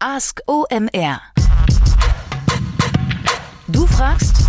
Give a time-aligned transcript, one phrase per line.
[0.00, 1.20] Ask OMR.
[3.66, 4.48] Du fragst,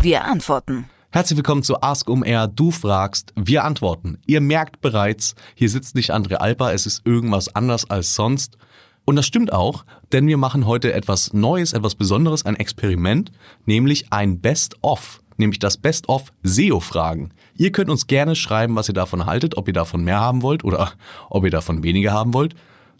[0.00, 0.86] wir antworten.
[1.10, 2.48] Herzlich willkommen zu Ask OMR.
[2.48, 4.16] Du fragst, wir antworten.
[4.24, 8.56] Ihr merkt bereits, hier sitzt nicht André Alper, es ist irgendwas anders als sonst.
[9.04, 13.30] Und das stimmt auch, denn wir machen heute etwas Neues, etwas Besonderes, ein Experiment,
[13.66, 17.34] nämlich ein Best-of, nämlich das Best-of SEO-Fragen.
[17.58, 20.64] Ihr könnt uns gerne schreiben, was ihr davon haltet, ob ihr davon mehr haben wollt
[20.64, 20.92] oder
[21.28, 22.54] ob ihr davon weniger haben wollt.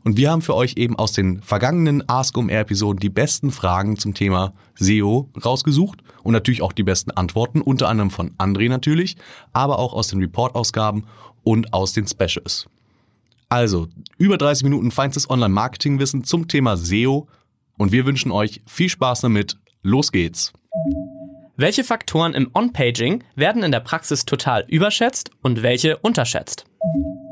[0.06, 3.98] Und wir haben für euch eben aus den vergangenen Ask um Episoden die besten Fragen
[3.98, 9.16] zum Thema SEO rausgesucht und natürlich auch die besten Antworten, unter anderem von André natürlich,
[9.52, 11.08] aber auch aus den Report-Ausgaben
[11.42, 12.68] und aus den Specials.
[13.48, 17.26] Also, über 30 Minuten feinstes Online-Marketing-Wissen zum Thema SEO
[17.76, 19.56] und wir wünschen euch viel Spaß damit.
[19.82, 20.52] Los geht's!
[21.56, 26.64] Welche Faktoren im On-Paging werden in der Praxis total überschätzt und welche unterschätzt?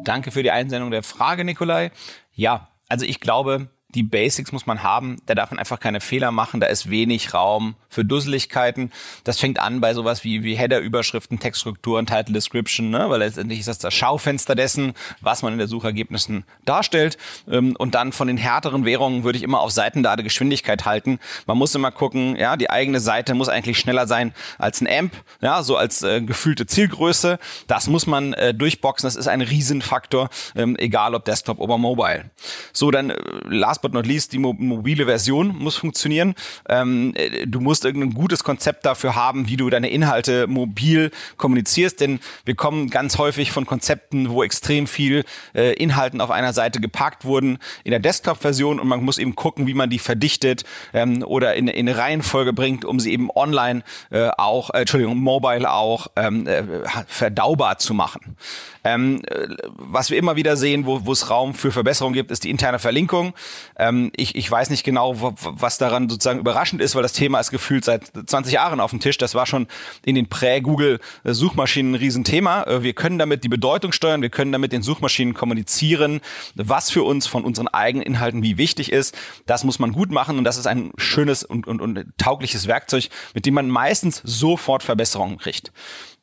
[0.02, 1.90] Danke für die Einsendung der Frage, Nikolai.
[2.34, 5.16] Ja, also ich glaube, die Basics muss man haben.
[5.26, 6.60] Da darf man einfach keine Fehler machen.
[6.60, 8.90] Da ist wenig Raum für Dusseligkeiten.
[9.22, 13.08] Das fängt an bei sowas wie, wie Header-Überschriften, Textstrukturen, Title Description, ne?
[13.08, 17.18] weil letztendlich ist das das Schaufenster dessen, was man in der Suchergebnissen darstellt.
[17.48, 21.20] Ähm, und dann von den härteren Währungen würde ich immer auf Seitenladegeschwindigkeit halten.
[21.46, 25.12] Man muss immer gucken, ja, die eigene Seite muss eigentlich schneller sein als ein AMP,
[25.40, 27.38] ja, so als äh, gefühlte Zielgröße.
[27.68, 29.06] Das muss man äh, durchboxen.
[29.06, 32.30] Das ist ein Riesenfaktor, ähm, egal ob Desktop oder Mobile.
[32.72, 36.34] So, dann äh, last but not least, die mo mobile Version muss funktionieren.
[36.68, 42.00] Ähm, äh, du musst irgendein gutes Konzept dafür haben, wie du deine Inhalte mobil kommunizierst,
[42.00, 45.24] denn wir kommen ganz häufig von Konzepten, wo extrem viel
[45.54, 49.66] äh, Inhalten auf einer Seite geparkt wurden in der Desktop-Version und man muss eben gucken,
[49.66, 54.30] wie man die verdichtet ähm, oder in, in Reihenfolge bringt, um sie eben online äh,
[54.38, 56.62] auch, äh, Entschuldigung, mobile auch ähm, äh,
[57.06, 58.36] verdaubar zu machen.
[58.84, 62.50] Ähm, äh, was wir immer wieder sehen, wo, es Raum für Verbesserung gibt, ist die
[62.50, 63.32] interne Verlinkung.
[63.76, 67.50] Ähm, ich, ich weiß nicht genau, was daran sozusagen überraschend ist, weil das Thema ist
[67.50, 69.16] gefühlt seit 20 Jahren auf dem Tisch.
[69.16, 69.66] Das war schon
[70.04, 72.64] in den Prä-Google-Suchmaschinen ein Riesenthema.
[72.64, 76.20] Äh, wir können damit die Bedeutung steuern, wir können damit den Suchmaschinen kommunizieren,
[76.54, 79.16] was für uns von unseren eigenen Inhalten wie wichtig ist.
[79.46, 83.08] Das muss man gut machen und das ist ein schönes und, und, und taugliches Werkzeug,
[83.32, 85.72] mit dem man meistens sofort Verbesserungen kriegt.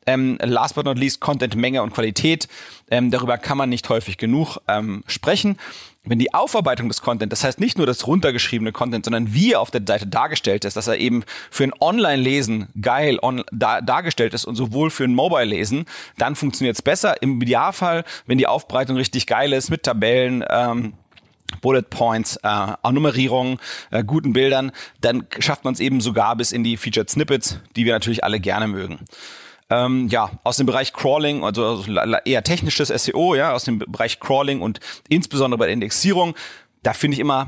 [0.06, 2.48] Ähm, last but not least Content, Menge und Qualität.
[2.90, 5.56] Ähm, darüber kann man nicht häufig genug ähm, sprechen.
[6.04, 9.60] Wenn die Aufarbeitung des Content, das heißt nicht nur das runtergeschriebene Content, sondern wie er
[9.60, 14.34] auf der Seite dargestellt ist, dass er eben für ein Online-Lesen geil on, da, dargestellt
[14.34, 15.86] ist und sowohl für ein Mobile-Lesen,
[16.18, 17.22] dann funktioniert es besser.
[17.22, 20.94] Im Idealfall, wenn die Aufbereitung richtig geil ist, mit Tabellen, ähm,
[21.60, 23.60] Bullet Points, äh, Nummerierung,
[23.92, 27.84] äh, guten Bildern, dann schafft man es eben sogar bis in die Featured Snippets, die
[27.84, 28.98] wir natürlich alle gerne mögen
[29.72, 31.82] ähm, ja, aus dem Bereich Crawling, also
[32.24, 36.34] eher technisches SEO, ja, aus dem Bereich Crawling und insbesondere bei der Indexierung,
[36.82, 37.46] da finde ich immer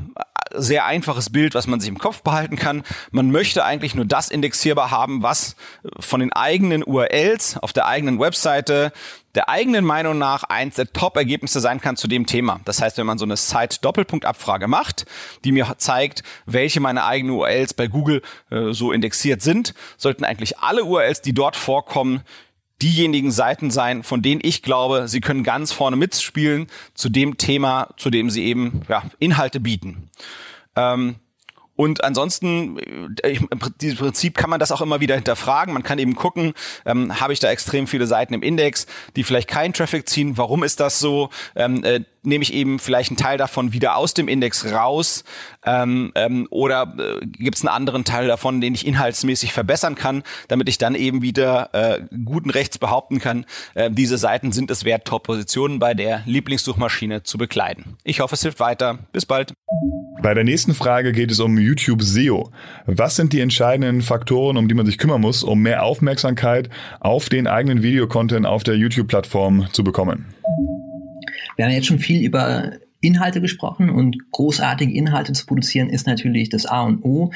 [0.54, 2.84] sehr einfaches Bild, was man sich im Kopf behalten kann.
[3.10, 5.56] Man möchte eigentlich nur das indexierbar haben, was
[5.98, 8.92] von den eigenen URLs auf der eigenen Webseite
[9.34, 12.60] der eigenen Meinung nach eins der Top-Ergebnisse sein kann zu dem Thema.
[12.64, 15.06] Das heißt, wenn man so eine Site-Doppelpunkt-Abfrage macht,
[15.44, 20.58] die mir zeigt, welche meine eigenen URLs bei Google äh, so indexiert sind, sollten eigentlich
[20.58, 22.22] alle URLs, die dort vorkommen,
[22.82, 27.88] diejenigen Seiten sein, von denen ich glaube, sie können ganz vorne mitspielen zu dem Thema,
[27.96, 30.10] zu dem sie eben ja, Inhalte bieten.
[30.76, 31.16] Ähm,
[31.76, 32.78] und ansonsten,
[33.22, 35.74] äh, ich, im Prinzip kann man das auch immer wieder hinterfragen.
[35.74, 36.54] Man kann eben gucken,
[36.86, 38.86] ähm, habe ich da extrem viele Seiten im Index,
[39.16, 40.36] die vielleicht keinen Traffic ziehen?
[40.36, 41.30] Warum ist das so?
[41.56, 45.24] Ähm, äh, nehme ich eben vielleicht einen Teil davon wieder aus dem Index raus?
[45.64, 50.22] Ähm, ähm, oder äh, gibt es einen anderen Teil davon, den ich inhaltsmäßig verbessern kann,
[50.48, 54.84] damit ich dann eben wieder äh, guten Rechts behaupten kann, äh, diese Seiten sind es
[54.84, 57.96] wert, Top-Positionen bei der Lieblingssuchmaschine zu bekleiden.
[58.04, 58.98] Ich hoffe, es hilft weiter.
[59.12, 59.52] Bis bald.
[60.22, 62.50] Bei der nächsten Frage geht es um YouTube SEO.
[62.86, 66.70] Was sind die entscheidenden Faktoren, um die man sich kümmern muss, um mehr Aufmerksamkeit
[67.00, 70.34] auf den eigenen Videocontent auf der YouTube-Plattform zu bekommen?
[71.56, 76.48] Wir haben jetzt schon viel über Inhalte gesprochen und großartige Inhalte zu produzieren ist natürlich
[76.48, 77.32] das A und O,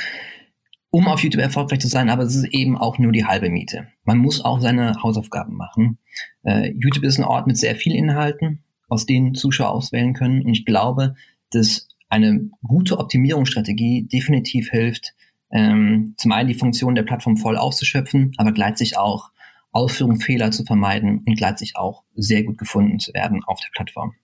[0.91, 3.89] um auf YouTube erfolgreich zu sein, aber es ist eben auch nur die halbe Miete.
[4.05, 5.99] Man muss auch seine Hausaufgaben machen.
[6.43, 10.53] Uh, YouTube ist ein Ort mit sehr vielen Inhalten, aus denen Zuschauer auswählen können und
[10.53, 11.15] ich glaube,
[11.51, 15.15] dass eine gute Optimierungsstrategie definitiv hilft,
[15.51, 19.31] ähm, zum einen die Funktion der Plattform voll auszuschöpfen, aber gleichzeitig auch
[19.73, 24.15] Ausführungsfehler zu vermeiden und gleichzeitig auch sehr gut gefunden zu werden auf der Plattform.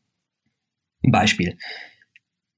[1.02, 1.56] Ein Beispiel.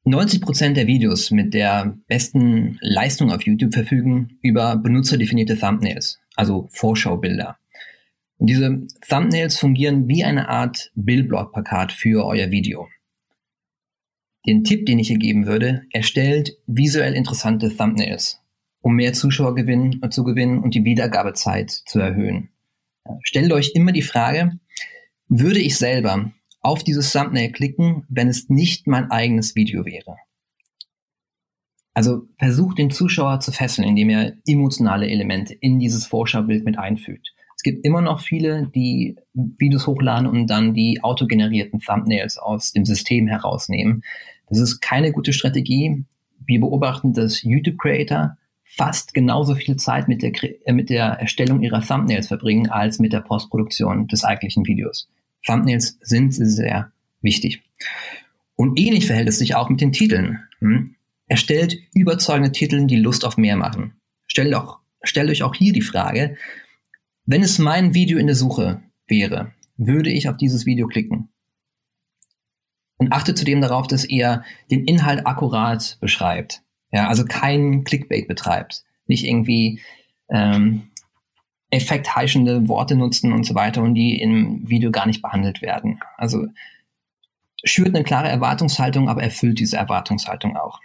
[0.05, 6.69] 90 Prozent der Videos mit der besten Leistung auf YouTube verfügen über benutzerdefinierte Thumbnails, also
[6.71, 7.59] Vorschaubilder.
[8.39, 12.89] Und diese Thumbnails fungieren wie eine Art Billboard-Plakat für euer Video.
[14.47, 18.41] Den Tipp, den ich hier geben würde, erstellt visuell interessante Thumbnails,
[18.81, 19.57] um mehr Zuschauer
[20.11, 22.51] zu gewinnen und die Wiedergabezeit zu erhöhen.
[23.23, 24.59] Stellt euch immer die Frage,
[25.29, 30.17] würde ich selber auf dieses Thumbnail klicken, wenn es nicht mein eigenes Video wäre?
[31.95, 37.33] Also versucht den Zuschauer zu fesseln, indem er emotionale Elemente in dieses Vorschaubild mit einfügt.
[37.57, 42.85] Es gibt immer noch viele, die Videos hochladen und dann die autogenerierten Thumbnails aus dem
[42.85, 44.03] System herausnehmen.
[44.49, 46.05] Das ist keine gute Strategie.
[46.45, 50.33] Wir beobachten, dass YouTube-Creator fast genauso viel Zeit mit der,
[50.67, 55.09] äh, mit der Erstellung ihrer Thumbnails verbringen als mit der Postproduktion des eigentlichen Videos.
[55.45, 56.93] Thumbnails sind sehr
[57.23, 57.63] wichtig.
[58.57, 60.41] Und ähnlich verhält es sich auch mit den Titeln.
[60.59, 60.97] Hm?
[61.27, 63.95] Erstellt überzeugende Titel, die Lust auf mehr machen.
[64.27, 66.37] Stellt, auch, stellt euch auch hier die Frage,
[67.25, 71.29] wenn es mein Video in der Suche wäre, würde ich auf dieses Video klicken?
[72.99, 76.63] Und achtet zudem darauf, dass ihr den Inhalt akkurat beschreibt.
[76.93, 78.85] Ja, also kein Clickbait betreibt.
[79.07, 79.81] Nicht irgendwie
[80.29, 80.91] ähm,
[81.71, 86.01] effektheischende Worte nutzen und so weiter und die im Video gar nicht behandelt werden.
[86.17, 86.47] Also
[87.65, 90.81] schürt eine klare Erwartungshaltung, aber erfüllt diese Erwartungshaltung auch.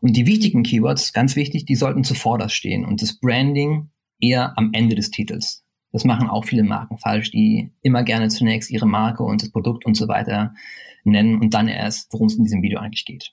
[0.00, 3.90] Und die wichtigen Keywords, ganz wichtig, die sollten zuvorderst stehen und das Branding
[4.20, 5.64] eher am Ende des Titels.
[5.92, 9.86] Das machen auch viele Marken falsch, die immer gerne zunächst ihre Marke und das Produkt
[9.86, 10.54] und so weiter
[11.02, 13.32] nennen und dann erst, worum es in diesem Video eigentlich geht.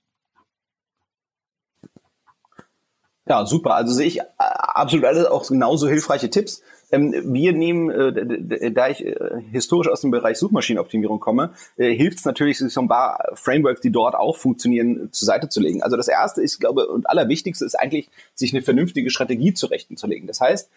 [3.27, 3.75] Ja, super.
[3.75, 6.61] Also sehe ich äh, absolut alles auch genauso hilfreiche Tipps.
[6.89, 9.15] Ähm, wir nehmen, äh, da ich äh,
[9.51, 13.91] historisch aus dem Bereich Suchmaschinenoptimierung komme, hilft es natürlich, sich so ein paar Frameworks, die
[13.91, 15.83] dort auch funktionieren, zur Seite zu legen.
[15.83, 20.27] Also das erste ist, glaube und allerwichtigste ist eigentlich, sich eine vernünftige Strategie zurechtzulegen.
[20.27, 20.69] Das heißt,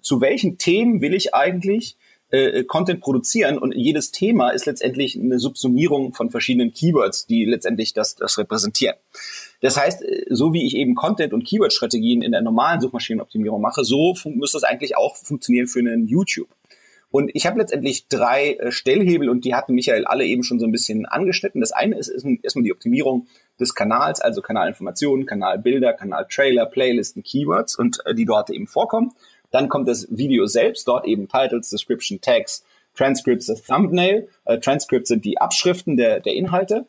[0.00, 1.96] zu welchen Themen will ich eigentlich
[2.66, 8.14] Content produzieren und jedes Thema ist letztendlich eine Subsumierung von verschiedenen Keywords, die letztendlich das,
[8.14, 8.96] das repräsentieren.
[9.62, 13.84] Das heißt, äh, so wie ich eben Content- und Keyword-Strategien in der normalen Suchmaschinenoptimierung mache,
[13.84, 16.48] so müsste es eigentlich auch funktionieren für einen YouTube.
[17.10, 20.66] Und ich habe letztendlich drei äh, Stellhebel und die hatten Michael alle eben schon so
[20.66, 21.60] ein bisschen angeschnitten.
[21.60, 23.26] Das eine ist, ist erstmal die Optimierung
[23.60, 29.12] des Kanals, also Kanalinformationen, Kanalbilder, Kanaltrailer, Playlisten, Keywords und äh, die dort eben vorkommen.
[29.50, 32.64] Dann kommt das Video selbst, dort eben Titles, Description, Tags,
[32.96, 34.28] Transcripts, das Thumbnail.
[34.46, 36.86] Äh, Transcripts sind die Abschriften der, der Inhalte.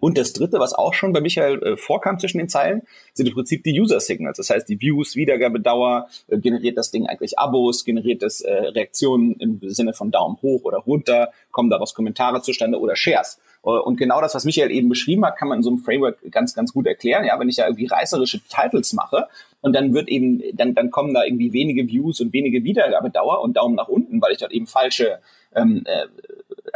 [0.00, 2.82] Und das dritte, was auch schon bei Michael äh, vorkam zwischen den Zeilen,
[3.14, 4.36] sind im Prinzip die User Signals.
[4.36, 9.34] Das heißt, die Views, Wiedergabedauer, äh, generiert das Ding eigentlich Abos, generiert es äh, Reaktionen
[9.34, 13.38] im Sinne von Daumen hoch oder runter, kommen daraus Kommentare zustande oder Shares.
[13.64, 16.18] Äh, und genau das, was Michael eben beschrieben hat, kann man in so einem Framework
[16.32, 17.24] ganz, ganz gut erklären.
[17.24, 19.28] Ja, wenn ich ja irgendwie reißerische Titles mache
[19.60, 23.56] und dann wird eben, dann, dann kommen da irgendwie wenige Views und wenige Wiedergabedauer und
[23.56, 25.20] Daumen nach unten, weil ich dort eben falsche
[25.54, 26.06] ähm, äh,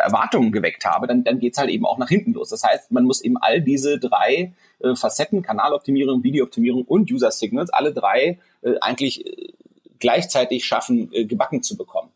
[0.00, 2.50] Erwartungen geweckt habe, dann, dann geht's halt eben auch nach hinten los.
[2.50, 7.70] Das heißt, man muss eben all diese drei äh, Facetten, Kanaloptimierung, Videooptimierung und User Signals,
[7.70, 9.52] alle drei äh, eigentlich äh,
[9.98, 12.10] gleichzeitig schaffen, äh, gebacken zu bekommen.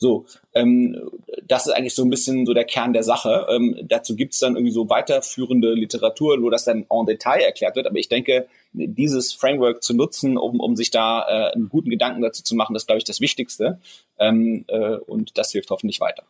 [0.00, 1.10] So, ähm,
[1.44, 3.46] das ist eigentlich so ein bisschen so der Kern der Sache.
[3.50, 7.88] Ähm, dazu gibt's dann irgendwie so weiterführende Literatur, wo das dann en Detail erklärt wird.
[7.88, 12.22] Aber ich denke, dieses Framework zu nutzen, um, um sich da äh, einen guten Gedanken
[12.22, 13.80] dazu zu machen, das glaube ich das Wichtigste.
[14.20, 16.22] Ähm, äh, und das hilft hoffentlich weiter.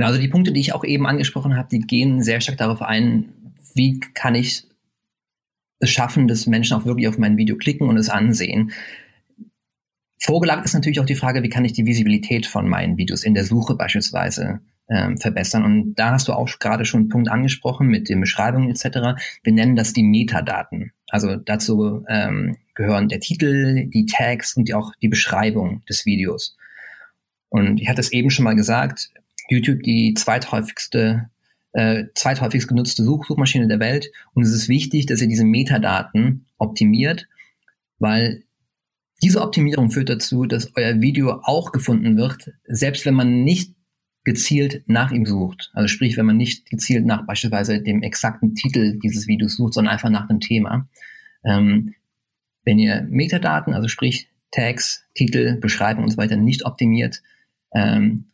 [0.00, 2.80] Genau, also die Punkte, die ich auch eben angesprochen habe, die gehen sehr stark darauf
[2.80, 3.34] ein,
[3.74, 4.64] wie kann ich
[5.78, 8.72] es schaffen, dass Menschen auch wirklich auf mein Video klicken und es ansehen.
[10.18, 13.34] Vorgelagert ist natürlich auch die Frage, wie kann ich die Visibilität von meinen Videos in
[13.34, 15.64] der Suche beispielsweise ähm, verbessern.
[15.66, 19.20] Und da hast du auch gerade schon einen Punkt angesprochen mit den Beschreibungen etc.
[19.42, 20.92] Wir nennen das die Metadaten.
[21.08, 26.56] Also dazu ähm, gehören der Titel, die Tags und auch die Beschreibung des Videos.
[27.50, 29.10] Und ich hatte es eben schon mal gesagt,
[29.50, 31.30] YouTube die zweithäufigste,
[31.72, 34.10] äh, zweithäufigst genutzte Such Suchmaschine der Welt.
[34.34, 37.28] Und es ist wichtig, dass ihr diese Metadaten optimiert,
[37.98, 38.44] weil
[39.22, 43.74] diese Optimierung führt dazu, dass euer Video auch gefunden wird, selbst wenn man nicht
[44.24, 45.70] gezielt nach ihm sucht.
[45.74, 49.92] Also sprich, wenn man nicht gezielt nach beispielsweise dem exakten Titel dieses Videos sucht, sondern
[49.92, 50.88] einfach nach dem Thema.
[51.44, 51.94] Ähm,
[52.64, 57.22] wenn ihr Metadaten, also sprich Tags, Titel, Beschreibung und so weiter nicht optimiert,
[57.74, 58.26] ähm,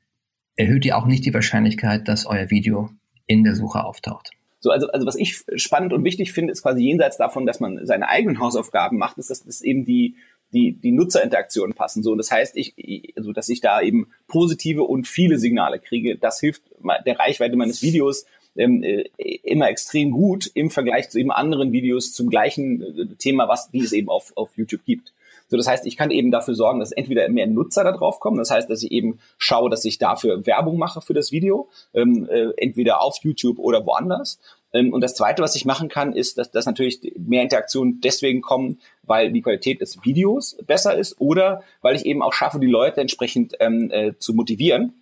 [0.56, 2.90] erhöht ihr auch nicht die Wahrscheinlichkeit, dass euer Video
[3.26, 4.30] in der Suche auftaucht.
[4.60, 7.84] So, also, also was ich spannend und wichtig finde, ist quasi jenseits davon, dass man
[7.86, 10.16] seine eigenen Hausaufgaben macht, ist, dass das eben die,
[10.52, 12.02] die, die Nutzerinteraktionen passen.
[12.02, 12.74] So, das heißt, ich,
[13.16, 16.16] also, dass ich da eben positive und viele Signale kriege.
[16.16, 16.62] Das hilft
[17.04, 18.24] der Reichweite meines Videos
[18.56, 19.04] ähm, äh,
[19.42, 23.84] immer extrem gut im Vergleich zu eben anderen Videos zum gleichen äh, Thema, was die
[23.84, 25.12] es eben auf, auf YouTube gibt.
[25.48, 28.38] So, das heißt, ich kann eben dafür sorgen, dass entweder mehr Nutzer da drauf kommen.
[28.38, 32.28] Das heißt, dass ich eben schaue, dass ich dafür Werbung mache für das Video, ähm,
[32.28, 34.38] äh, entweder auf YouTube oder woanders.
[34.72, 38.42] Ähm, und das Zweite, was ich machen kann, ist, dass, dass natürlich mehr Interaktionen deswegen
[38.42, 42.66] kommen, weil die Qualität des Videos besser ist oder weil ich eben auch schaffe, die
[42.66, 44.94] Leute entsprechend ähm, äh, zu motivieren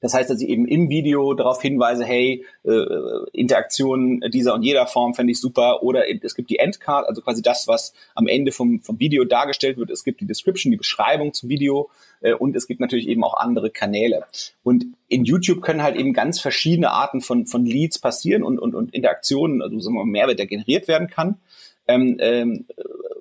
[0.00, 2.84] das heißt, dass ich eben im Video darauf hinweise, hey, äh,
[3.32, 5.82] Interaktionen dieser und jeder Form fände ich super.
[5.82, 9.78] Oder es gibt die Endcard, also quasi das, was am Ende vom, vom Video dargestellt
[9.78, 9.90] wird.
[9.90, 11.90] Es gibt die Description, die Beschreibung zum Video.
[12.20, 14.24] Äh, und es gibt natürlich eben auch andere Kanäle.
[14.62, 18.74] Und in YouTube können halt eben ganz verschiedene Arten von, von Leads passieren und, und,
[18.74, 21.38] und Interaktionen, also sagen wir mal, Mehrwert, der generiert werden kann.
[21.86, 22.66] Ähm, ähm,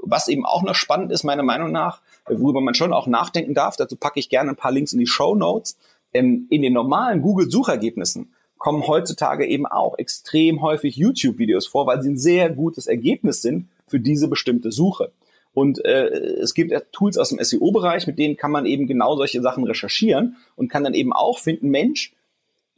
[0.02, 3.76] was eben auch noch spannend ist, meiner Meinung nach, worüber man schon auch nachdenken darf,
[3.76, 5.78] dazu packe ich gerne ein paar Links in die Show Notes,
[6.14, 12.18] in den normalen Google-Suchergebnissen kommen heutzutage eben auch extrem häufig YouTube-Videos vor, weil sie ein
[12.18, 15.12] sehr gutes Ergebnis sind für diese bestimmte Suche.
[15.54, 19.42] Und äh, es gibt Tools aus dem SEO-Bereich, mit denen kann man eben genau solche
[19.42, 22.14] Sachen recherchieren und kann dann eben auch finden, Mensch,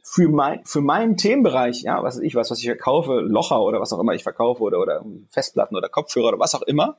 [0.02, 3.92] für, mein, für meinen Themenbereich, ja, was ich was, was ich verkaufe, Locher oder was
[3.92, 6.98] auch immer ich verkaufe oder, oder Festplatten oder Kopfhörer oder was auch immer,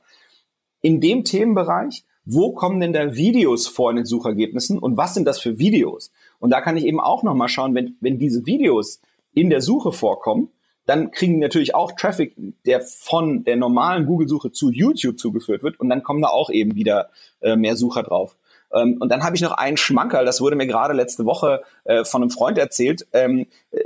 [0.82, 5.24] in dem Themenbereich, wo kommen denn da Videos vor in den Suchergebnissen und was sind
[5.24, 6.10] das für Videos?
[6.38, 9.00] Und da kann ich eben auch nochmal schauen, wenn, wenn diese Videos
[9.34, 10.50] in der Suche vorkommen,
[10.86, 15.78] dann kriegen die natürlich auch Traffic, der von der normalen Google-Suche zu YouTube zugeführt wird
[15.78, 18.36] und dann kommen da auch eben wieder äh, mehr Sucher drauf.
[18.72, 22.04] Ähm, und dann habe ich noch einen Schmankerl, das wurde mir gerade letzte Woche äh,
[22.04, 23.80] von einem Freund erzählt, ähm, äh,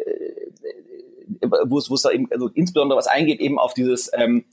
[1.65, 4.45] wo es da eben also insbesondere was eingeht eben auf dieses ähm,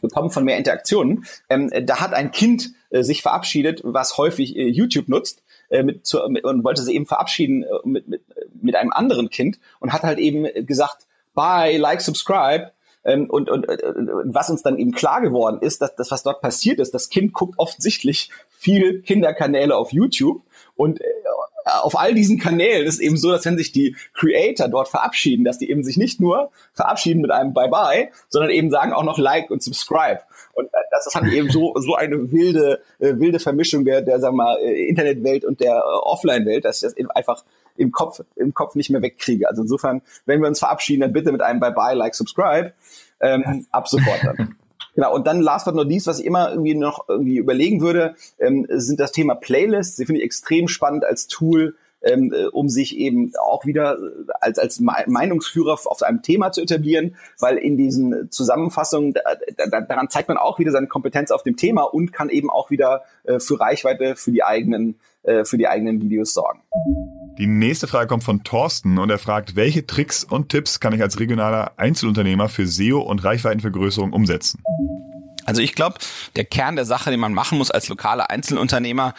[0.00, 1.24] bekommen von mehr Interaktionen.
[1.48, 6.06] Ähm, da hat ein Kind äh, sich verabschiedet, was häufig äh, YouTube nutzt äh, mit,
[6.06, 8.22] zu, mit, und wollte sie eben verabschieden äh, mit, mit,
[8.60, 12.72] mit einem anderen Kind und hat halt eben gesagt, bye, like, subscribe.
[13.02, 16.42] Ähm, und, und, und was uns dann eben klar geworden ist, dass das, was dort
[16.42, 20.42] passiert ist, das Kind guckt offensichtlich viel Kinderkanäle auf YouTube
[20.76, 21.04] und äh,
[21.82, 25.58] auf all diesen Kanälen ist eben so, dass wenn sich die Creator dort verabschieden, dass
[25.58, 29.50] die eben sich nicht nur verabschieden mit einem Bye-bye, sondern eben sagen auch noch Like
[29.50, 30.20] und Subscribe.
[30.54, 34.20] Und äh, das ist halt eben so, so eine wilde, äh, wilde Vermischung der, der,
[34.20, 37.44] sagen wir mal, äh, Internetwelt und der äh, Offline-Welt, dass ich das eben einfach
[37.76, 39.48] im Kopf, im Kopf nicht mehr wegkriege.
[39.48, 42.72] Also insofern, wenn wir uns verabschieden, dann bitte mit einem Bye-bye, Like, Subscribe,
[43.20, 44.56] ähm, ab sofort dann.
[45.00, 48.16] Genau, und dann last but not least, was ich immer irgendwie noch irgendwie überlegen würde,
[48.38, 49.96] ähm, sind das Thema Playlists.
[49.96, 54.32] Die finde ich extrem spannend als Tool, ähm, äh, um sich eben auch wieder äh,
[54.40, 59.20] als, als Meinungsführer auf einem Thema zu etablieren, weil in diesen Zusammenfassungen, da,
[59.70, 62.70] da, daran zeigt man auch wieder seine Kompetenz auf dem Thema und kann eben auch
[62.70, 66.60] wieder äh, für Reichweite für die eigenen, äh, für die eigenen Videos sorgen.
[67.38, 71.02] Die nächste Frage kommt von Thorsten und er fragt, welche Tricks und Tipps kann ich
[71.02, 74.62] als regionaler Einzelunternehmer für SEO und Reichweitenvergrößerung umsetzen?
[75.46, 75.96] Also ich glaube,
[76.36, 79.14] der Kern der Sache, den man machen muss als lokaler Einzelunternehmer,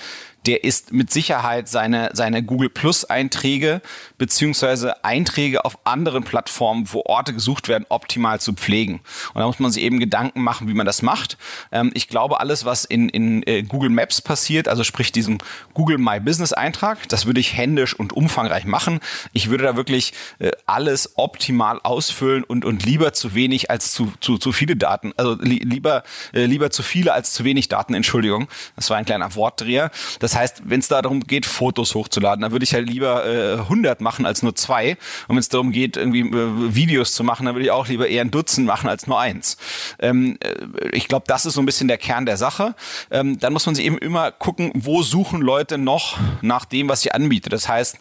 [0.46, 3.82] der ist mit Sicherheit seine, seine Google Plus Einträge
[4.18, 9.02] beziehungsweise Einträge auf anderen Plattformen, wo Orte gesucht werden, optimal zu pflegen.
[9.34, 11.38] Und da muss man sich eben Gedanken machen, wie man das macht.
[11.72, 15.38] Ähm, ich glaube, alles, was in, in äh, Google Maps passiert, also sprich diesem
[15.74, 19.00] Google My Business Eintrag, das würde ich händisch und umfangreich machen.
[19.34, 24.14] Ich würde da wirklich äh, alles optimal ausfüllen und, und lieber zu wenig als zu,
[24.22, 27.94] zu, zu viele Daten, also li lieber, äh, lieber zu viele als zu wenig Daten,
[27.94, 28.48] Entschuldigung.
[28.76, 29.92] Das war ein kleiner Wortdreher.
[30.20, 33.26] Das das heißt, wenn es da darum geht, Fotos hochzuladen, dann würde ich halt lieber
[33.26, 34.92] äh, 100 machen als nur zwei.
[35.28, 38.08] Und wenn es darum geht, irgendwie äh, Videos zu machen, dann würde ich auch lieber
[38.08, 39.58] eher ein Dutzend machen als nur eins.
[40.00, 42.76] Ähm, äh, ich glaube, das ist so ein bisschen der Kern der Sache.
[43.10, 47.04] Ähm, dann muss man sich eben immer gucken, wo suchen Leute noch nach dem, was
[47.04, 47.50] ich anbiete.
[47.50, 47.98] Das heißt,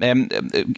[0.00, 0.28] ähm,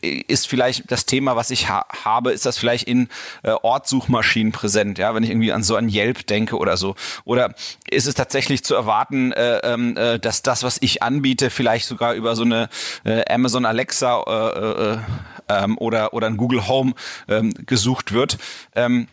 [0.02, 3.08] äh, ist vielleicht das Thema, was ich ha habe, ist das vielleicht in
[3.42, 6.94] äh, Ortsuchmaschinen präsent, ja, wenn ich irgendwie an so ein Yelp denke oder so.
[7.24, 7.54] Oder
[7.90, 12.14] ist es tatsächlich zu erwarten, äh, ähm, äh, dass das, was ich anbiete, vielleicht sogar
[12.14, 12.68] über so eine
[13.04, 14.98] äh, Amazon Alexa äh, äh,
[15.48, 16.94] ähm, oder, oder ein Google Home
[17.28, 18.38] ähm, gesucht wird?
[18.74, 19.08] Ähm,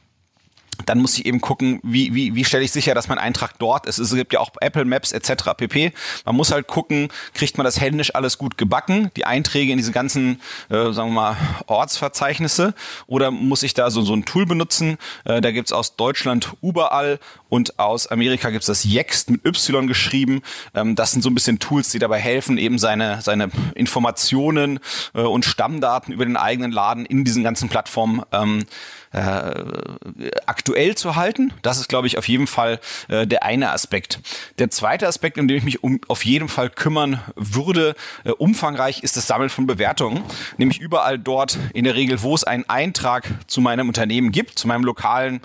[0.86, 3.86] dann muss ich eben gucken, wie, wie, wie stelle ich sicher, dass mein Eintrag dort
[3.86, 3.98] ist.
[3.98, 5.53] Es gibt ja auch Apple Maps etc.
[5.58, 5.94] pp.
[6.25, 9.91] Man muss halt gucken, kriegt man das händisch alles gut gebacken, die Einträge in diese
[9.91, 12.74] ganzen, äh, sagen wir mal, Ortsverzeichnisse,
[13.08, 14.98] oder muss ich da so, so ein Tool benutzen?
[15.24, 20.41] Äh, da gibt's aus Deutschland überall und aus Amerika gibt's das Yext mit Y geschrieben.
[20.74, 24.79] Ähm, das sind so ein bisschen Tools, die dabei helfen, eben seine, seine Informationen
[25.13, 28.65] äh, und Stammdaten über den eigenen Laden in diesen ganzen Plattformen ähm,
[29.15, 31.53] äh, aktuell zu halten.
[31.62, 34.19] Das ist, glaube ich, auf jeden Fall äh, der eine Aspekt.
[34.60, 37.95] Der zweite Aspekt, um den ich mich um, auf jeden Fall kümmern würde,
[38.25, 40.24] äh, umfangreich, ist das Sammeln von Bewertungen.
[40.57, 44.67] Nämlich überall dort, in der Regel, wo es einen Eintrag zu meinem Unternehmen gibt, zu
[44.67, 45.41] meinem lokalen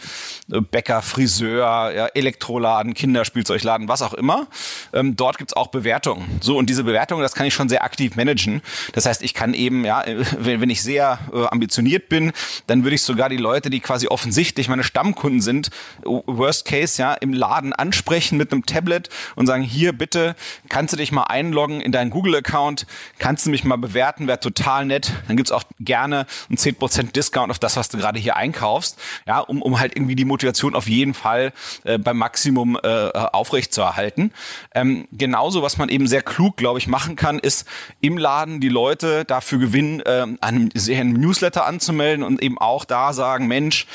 [0.51, 4.49] äh, Bäcker, Friseur, ja, Elektroladen, Kinderspielzeugladen, was auch immer.
[4.93, 6.41] Ähm, dort gibt's auch Bewertungen.
[6.41, 8.63] So, und diese Bewertungen, das kann ich schon sehr aktiv managen.
[8.95, 10.03] Das heißt, ich kann eben, ja,
[10.39, 12.33] wenn, wenn ich sehr äh, ambitioniert bin,
[12.67, 15.71] dann würde ich sogar die Leute, die quasi offensichtlich meine Stammkunden sind,
[16.05, 20.37] worst case, ja, im Laden ansprechen mit einem Tablet und sagen, hier bitte,
[20.69, 22.87] kannst du dich mal einloggen in deinen Google-Account,
[23.19, 25.13] kannst du mich mal bewerten, wäre total nett.
[25.27, 29.41] Dann gibt's auch gerne einen 10% Discount auf das, was du gerade hier einkaufst, ja,
[29.41, 31.53] um, um halt irgendwie die Motivation auf jeden Fall
[31.85, 34.33] äh, beim Maximum äh, aufrechtzuerhalten.
[34.75, 37.67] Ähm, genauso, was man eben sehr klug, glaube ich, machen kann, ist
[38.01, 43.13] im Laden die Leute dafür gewinnen, äh, einen, einen Newsletter anzumelden und eben auch da
[43.13, 43.87] sagen, Mensch,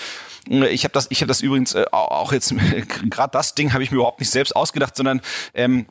[0.48, 2.54] ich habe das, ich habe das übrigens äh, auch jetzt
[3.10, 5.22] gerade das Ding habe ich mir überhaupt nicht selbst ausgedacht, sondern
[5.56, 5.88] ähm,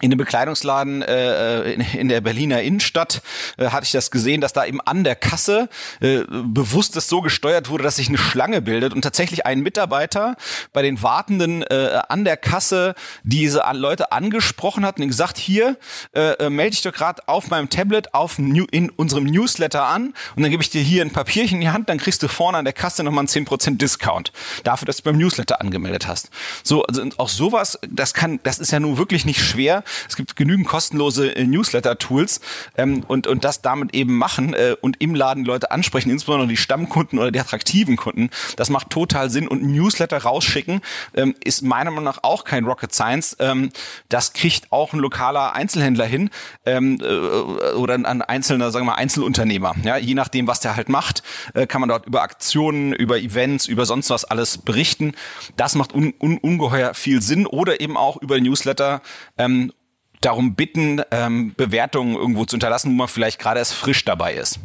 [0.00, 3.22] in dem Bekleidungsladen äh, in, in der Berliner Innenstadt
[3.56, 5.68] äh, hatte ich das gesehen, dass da eben an der Kasse
[6.00, 10.36] äh, bewusst das so gesteuert wurde, dass sich eine Schlange bildet und tatsächlich ein Mitarbeiter
[10.72, 15.76] bei den Wartenden äh, an der Kasse diese Leute angesprochen hat und gesagt, hier
[16.14, 20.14] äh, äh, melde dich doch gerade auf meinem Tablet auf New, in unserem Newsletter an
[20.36, 22.58] und dann gebe ich dir hier ein Papierchen in die Hand, dann kriegst du vorne
[22.58, 24.32] an der Kasse nochmal einen 10% Discount
[24.64, 26.30] dafür, dass du beim Newsletter angemeldet hast.
[26.62, 30.36] So, also auch sowas, das kann, das ist ja nun wirklich nicht schwer es gibt
[30.36, 32.40] genügend kostenlose äh, Newsletter-Tools
[32.76, 36.56] ähm, und, und das damit eben machen äh, und im Laden Leute ansprechen, insbesondere die
[36.56, 38.30] Stammkunden oder die attraktiven Kunden.
[38.56, 40.80] Das macht total Sinn und Newsletter rausschicken
[41.14, 43.36] ähm, ist meiner Meinung nach auch kein Rocket Science.
[43.40, 43.70] Ähm,
[44.08, 46.30] das kriegt auch ein lokaler Einzelhändler hin
[46.64, 49.74] ähm, äh, oder ein einzelner, sagen wir mal, Einzelunternehmer.
[49.82, 51.22] Ja, je nachdem, was der halt macht,
[51.54, 55.14] äh, kann man dort über Aktionen, über Events, über sonst was alles berichten.
[55.56, 59.00] Das macht un, un, ungeheuer viel Sinn oder eben auch über Newsletter
[59.36, 59.72] ähm,
[60.20, 64.60] darum bitten, ähm, Bewertungen irgendwo zu hinterlassen, wo man vielleicht gerade erst frisch dabei ist.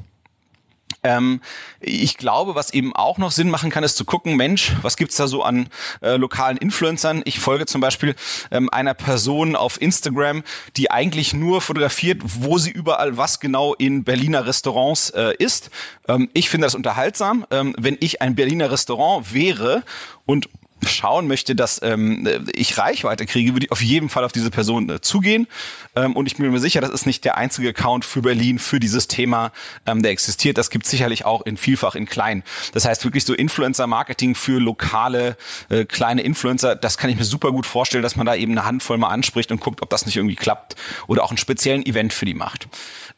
[1.03, 1.41] Ähm,
[1.81, 5.17] ich glaube, was eben auch noch Sinn machen kann, ist zu gucken, Mensch, was gibt's
[5.17, 5.67] da so an
[6.01, 7.21] äh, lokalen Influencern?
[7.25, 8.15] Ich folge zum Beispiel
[8.51, 10.43] ähm, einer Person auf Instagram,
[10.77, 15.69] die eigentlich nur fotografiert, wo sie überall was genau in Berliner Restaurants äh, ist.
[16.07, 17.45] Ähm, ich finde das unterhaltsam.
[17.51, 19.83] Ähm, wenn ich ein Berliner Restaurant wäre
[20.25, 20.47] und
[20.87, 24.89] schauen möchte, dass ähm, ich Reichweite kriege, würde ich auf jeden Fall auf diese Person
[24.89, 25.47] äh, zugehen.
[25.95, 28.79] Ähm, und ich bin mir sicher, das ist nicht der einzige Account für Berlin, für
[28.79, 29.51] dieses Thema,
[29.85, 30.57] ähm, der existiert.
[30.57, 32.43] Das gibt sicherlich auch in vielfach in klein.
[32.73, 35.37] Das heißt wirklich so Influencer-Marketing für lokale
[35.69, 38.65] äh, kleine Influencer, das kann ich mir super gut vorstellen, dass man da eben eine
[38.65, 40.75] Handvoll mal anspricht und guckt, ob das nicht irgendwie klappt
[41.07, 42.67] oder auch einen speziellen Event für die macht.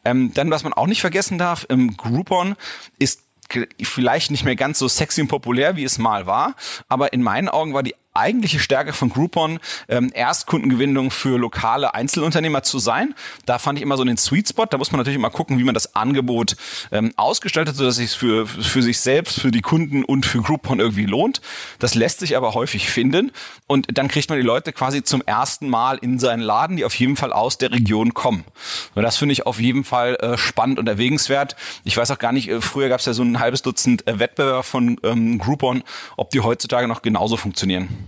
[0.04, 2.56] Ähm, dann, was man auch nicht vergessen darf, im Groupon
[3.00, 3.25] ist
[3.82, 6.56] vielleicht nicht mehr ganz so sexy und populär, wie es mal war,
[6.88, 12.64] aber in meinen Augen war die eigentliche Stärke von Groupon, ähm, Erstkundengewinnung für lokale Einzelunternehmer
[12.64, 13.16] zu sein.
[13.46, 14.66] Da fand ich immer so den Sweet Spot.
[14.66, 16.56] Da muss man natürlich immer gucken, wie man das Angebot
[16.92, 21.06] ähm, ausgestaltet, sodass es für, für sich selbst, für die Kunden und für Groupon irgendwie
[21.06, 21.42] lohnt.
[21.80, 23.32] Das lässt sich aber häufig finden.
[23.68, 26.96] Und dann kriegt man die Leute quasi zum ersten Mal in seinen Laden, die auf
[26.96, 28.46] jeden Fall aus der Region kommen.
[28.96, 31.56] Und das finde ich auf jeden Fall äh, spannend und erwägenswert.
[31.84, 34.20] Ich weiß auch gar nicht, äh, früher gab es ja so ein halbes Dutzend äh,
[34.20, 35.84] Wettbewerber von ähm, Groupon,
[36.18, 38.05] ob die heutzutage noch genauso funktionieren.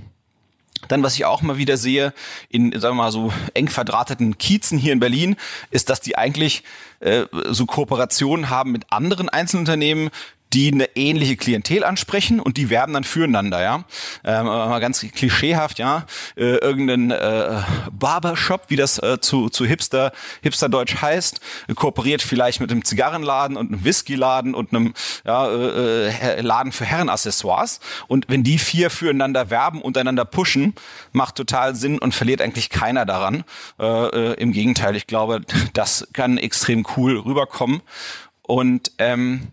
[0.87, 2.13] Dann, was ich auch mal wieder sehe,
[2.49, 5.35] in, sagen wir mal, so eng verdrahteten Kiezen hier in Berlin,
[5.71, 6.63] ist, dass die eigentlich
[6.99, 10.09] äh, so Kooperationen haben mit anderen Einzelunternehmen,
[10.53, 13.83] die eine ähnliche Klientel ansprechen und die werben dann füreinander, ja.
[14.23, 16.05] Ähm, mal ganz klischeehaft, ja.
[16.35, 21.41] Äh, irgendein äh, Barbershop, wie das äh, zu, zu Hipster, Hipsterdeutsch heißt,
[21.75, 24.93] kooperiert vielleicht mit einem Zigarrenladen und einem Whiskyladen und einem
[25.25, 27.79] ja, äh, äh, Laden für Herrenaccessoires.
[28.07, 30.75] Und wenn die vier füreinander werben, untereinander pushen,
[31.11, 33.43] macht total Sinn und verliert eigentlich keiner daran.
[33.79, 35.41] Äh, äh, Im Gegenteil, ich glaube,
[35.73, 37.81] das kann extrem cool rüberkommen.
[38.43, 39.51] Und ähm,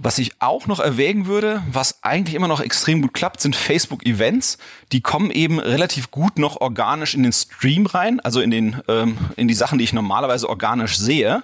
[0.00, 4.58] was ich auch noch erwägen würde, was eigentlich immer noch extrem gut klappt, sind Facebook-Events.
[4.92, 9.18] Die kommen eben relativ gut noch organisch in den Stream rein, also in den ähm,
[9.36, 11.42] in die Sachen, die ich normalerweise organisch sehe.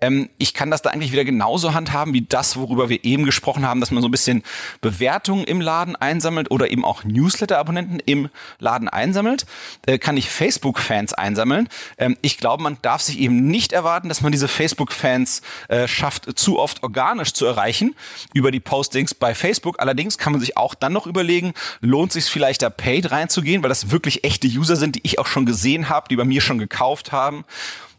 [0.00, 3.66] Ähm, ich kann das da eigentlich wieder genauso handhaben wie das, worüber wir eben gesprochen
[3.66, 4.42] haben, dass man so ein bisschen
[4.80, 9.46] Bewertungen im Laden einsammelt oder eben auch Newsletter-Abonnenten im Laden einsammelt.
[9.86, 11.68] Äh, kann ich Facebook-Fans einsammeln.
[11.98, 16.38] Ähm, ich glaube, man darf sich eben nicht erwarten, dass man diese Facebook-Fans äh, schafft,
[16.38, 17.95] zu oft organisch zu erreichen
[18.34, 19.80] über die Postings bei Facebook.
[19.80, 23.68] Allerdings kann man sich auch dann noch überlegen, lohnt sich vielleicht da paid reinzugehen, weil
[23.68, 26.58] das wirklich echte User sind, die ich auch schon gesehen habe, die bei mir schon
[26.58, 27.44] gekauft haben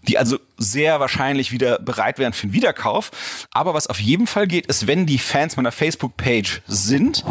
[0.08, 3.12] die also sehr wahrscheinlich wieder bereit wären für einen Wiederkauf.
[3.52, 7.26] Aber was auf jeden Fall geht, ist, wenn die Fans meiner Facebook-Page sind,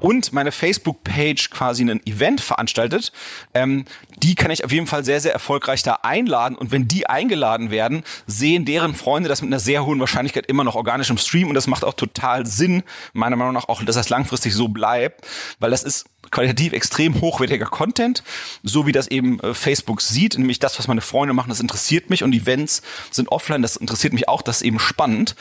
[0.00, 3.12] und meine Facebook-Page quasi ein Event veranstaltet,
[3.54, 3.84] ähm,
[4.22, 6.56] die kann ich auf jeden Fall sehr, sehr erfolgreich da einladen.
[6.56, 10.64] Und wenn die eingeladen werden, sehen deren Freunde das mit einer sehr hohen Wahrscheinlichkeit immer
[10.64, 11.48] noch organisch im Stream.
[11.48, 12.82] Und das macht auch total Sinn,
[13.12, 15.26] meiner Meinung nach auch, dass das langfristig so bleibt,
[15.58, 18.22] weil das ist qualitativ extrem hochwertiger Content,
[18.62, 22.10] so wie das eben äh, Facebook sieht, nämlich das, was meine Freunde machen, das interessiert
[22.10, 25.34] mich und Events sind offline, das interessiert mich auch, das ist eben spannend.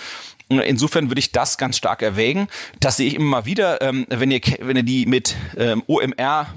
[0.50, 2.48] Insofern würde ich das ganz stark erwägen.
[2.80, 6.48] Das sehe ich immer mal wieder, ähm, wenn ihr, wenn ihr die mit ähm, OMR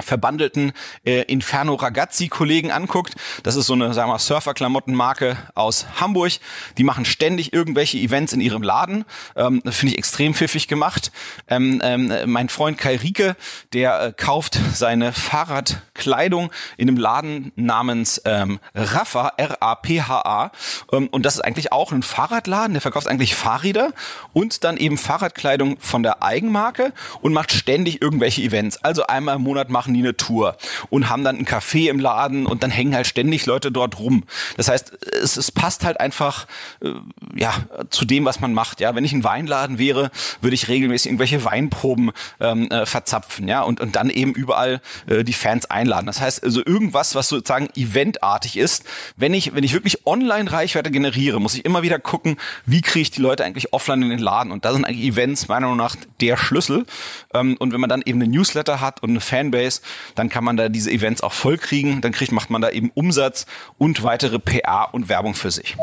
[0.00, 0.72] verbandelten
[1.04, 6.32] äh, Inferno Ragazzi Kollegen anguckt, das ist so eine sagen wir Surfer-Klamottenmarke aus Hamburg,
[6.76, 9.04] die machen ständig irgendwelche Events in ihrem Laden,
[9.36, 11.12] ähm, finde ich extrem pfiffig gemacht.
[11.48, 13.36] Ähm, ähm, mein Freund Kai Rieke,
[13.72, 20.50] der äh, kauft seine Fahrradkleidung in einem Laden namens ähm, Rafa, R-A-P-H-A
[20.92, 23.92] ähm, und das ist eigentlich auch ein Fahrradladen, der verkauft eigentlich Fahrräder
[24.32, 28.76] und dann eben Fahrradkleidung von der Eigenmarke und macht ständig irgendwelche Events.
[28.78, 30.56] Also einmal im Monat machen machen die eine Tour
[30.90, 34.24] und haben dann ein Café im Laden und dann hängen halt ständig Leute dort rum.
[34.56, 36.46] Das heißt, es, es passt halt einfach
[36.82, 36.90] äh,
[37.34, 37.54] ja
[37.88, 38.80] zu dem, was man macht.
[38.80, 40.10] Ja, wenn ich ein Weinladen wäre,
[40.42, 45.24] würde ich regelmäßig irgendwelche Weinproben ähm, äh, verzapfen, ja, und und dann eben überall äh,
[45.24, 46.06] die Fans einladen.
[46.06, 48.84] Das heißt, also irgendwas, was sozusagen eventartig ist.
[49.16, 53.02] Wenn ich wenn ich wirklich online Reichweite generiere, muss ich immer wieder gucken, wie kriege
[53.02, 54.52] ich die Leute eigentlich offline in den Laden.
[54.52, 56.84] Und da sind eigentlich Events meiner Meinung nach der Schlüssel.
[57.32, 59.77] Ähm, und wenn man dann eben eine Newsletter hat und eine Fanbase
[60.14, 62.90] dann kann man da diese Events auch voll kriegen, dann kriegt, macht man da eben
[62.94, 63.46] Umsatz
[63.78, 65.76] und weitere PA und Werbung für sich.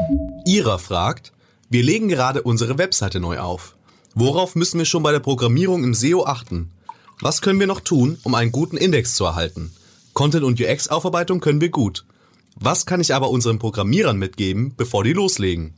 [0.45, 1.31] Ira fragt,
[1.69, 3.75] wir legen gerade unsere Webseite neu auf.
[4.13, 6.71] Worauf müssen wir schon bei der Programmierung im SEO achten?
[7.21, 9.73] Was können wir noch tun, um einen guten Index zu erhalten?
[10.13, 12.05] Content- und UX-Aufarbeitung können wir gut.
[12.55, 15.73] Was kann ich aber unseren Programmierern mitgeben, bevor die loslegen?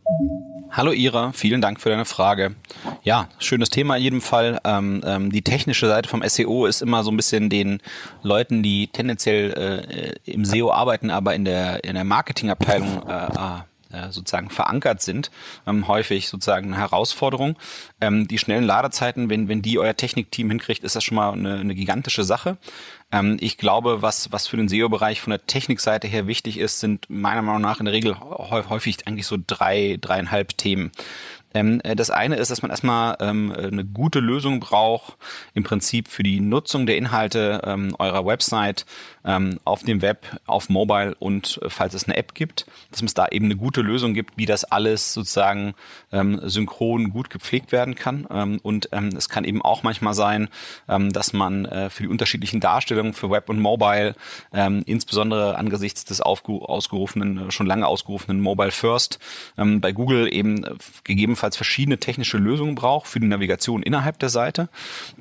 [0.69, 2.55] Hallo Ira, vielen Dank für deine Frage.
[3.03, 4.59] Ja, schönes Thema in jedem Fall.
[4.63, 7.81] Ähm, ähm, die technische Seite vom SEO ist immer so ein bisschen den
[8.21, 13.61] Leuten, die tendenziell äh, im SEO arbeiten, aber in der, in der Marketingabteilung äh, äh
[14.11, 15.31] sozusagen verankert sind,
[15.65, 17.57] ähm, häufig sozusagen eine Herausforderung.
[18.01, 21.59] Ähm, die schnellen Ladezeiten, wenn, wenn die euer Technikteam hinkriegt, ist das schon mal eine,
[21.59, 22.57] eine gigantische Sache.
[23.11, 27.09] Ähm, ich glaube, was, was für den SEO-Bereich von der Technikseite her wichtig ist, sind
[27.09, 30.91] meiner Meinung nach in der Regel häufig eigentlich so drei, dreieinhalb Themen.
[31.57, 35.17] Ähm, äh, das eine ist, dass man erstmal ähm, eine gute Lösung braucht,
[35.53, 38.85] im Prinzip für die Nutzung der Inhalte ähm, eurer Website
[39.25, 43.13] ähm, auf dem Web, auf Mobile und äh, falls es eine App gibt, dass es
[43.13, 45.73] da eben eine gute Lösung gibt, wie das alles sozusagen
[46.11, 48.27] ähm, synchron gut gepflegt werden kann.
[48.29, 50.49] Ähm, und es kann eben auch manchmal sein,
[50.87, 54.15] dass man äh, für die unterschiedlichen Darstellungen für Web und Mobile,
[54.85, 59.19] insbesondere angesichts des ausgerufenen, äh, schon lange ausgerufenen Mobile First,
[59.55, 60.75] bei Google eben äh,
[61.47, 64.69] gegebenenfalls verschiedene technische Lösungen braucht für die Navigation innerhalb der Seite.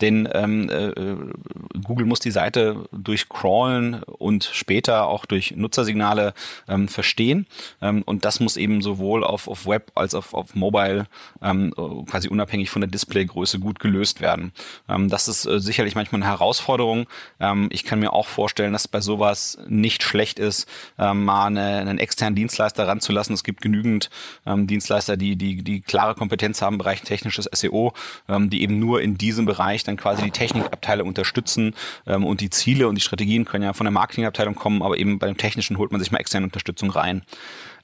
[0.01, 6.35] Denn ähm, äh, Google muss die Seite durchcrawlen und später auch durch Nutzersignale
[6.69, 7.47] ähm, verstehen.
[7.81, 11.07] Ähm, und das muss eben sowohl auf, auf Web als auch auf, Mobile
[11.43, 11.73] ähm,
[12.09, 14.53] quasi unabhängig von der Displaygröße gut gelöst werden.
[14.89, 17.07] Ähm, das ist äh, sicherlich manchmal eine Herausforderung.
[17.41, 20.67] Ähm, ich kann mir auch vorstellen, dass bei sowas nicht schlecht ist,
[20.99, 23.35] ähm, mal eine, einen externen Dienstleister ranzulassen.
[23.35, 24.09] Es gibt genügend
[24.47, 27.93] ähm, Dienstleister, die, die, die klare Kompetenz haben im Bereich technisches SEO,
[28.29, 31.75] ähm, die eben nur in diesem Bereich dann quasi die Technikabteile unterstützen
[32.07, 35.19] ähm, und die Ziele und die Strategien können ja von der Marketingabteilung kommen, aber eben
[35.19, 37.23] bei dem Technischen holt man sich mal externe Unterstützung rein.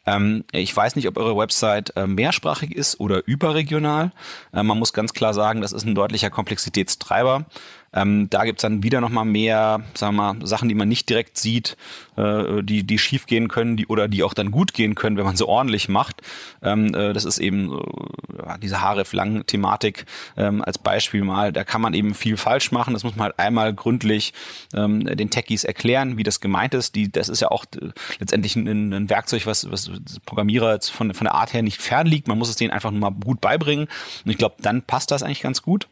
[0.06, 4.12] Ähm, ich weiß nicht, ob eure Website äh, mehrsprachig ist oder überregional.
[4.52, 7.46] Äh, man muss ganz klar sagen, das ist ein deutlicher Komplexitätstreiber.
[7.94, 11.36] Ähm, da gibt's dann wieder nochmal mehr, sagen wir mal, Sachen, die man nicht direkt
[11.36, 11.76] sieht,
[12.16, 15.24] äh, die, die schief gehen können, die oder die auch dann gut gehen können, wenn
[15.24, 16.22] man sie ordentlich macht.
[16.62, 21.52] Ähm, äh, das ist eben äh, diese Haare-Flangen-Thematik ähm, als Beispiel mal.
[21.52, 22.94] Da kann man eben viel falsch machen.
[22.94, 24.32] Das muss man halt einmal gründlich
[24.74, 26.94] ähm, den Techies erklären, wie das gemeint ist.
[26.94, 29.90] Die, das ist ja auch äh, letztendlich ein, ein Werkzeug, was, was
[30.24, 32.28] Programmierer jetzt von, von der Art her nicht fern liegt.
[32.28, 33.88] Man muss es denen einfach nur mal gut beibringen.
[34.24, 35.88] Und ich glaube, dann passt das eigentlich ganz gut.